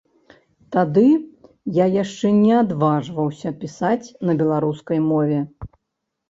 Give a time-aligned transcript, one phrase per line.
[0.75, 1.03] Тады
[1.75, 5.39] я яшчэ не адважваўся пісаць на беларускай мове.